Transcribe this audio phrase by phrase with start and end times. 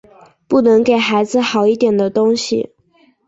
[0.47, 2.71] 不能给孩子好一点的东西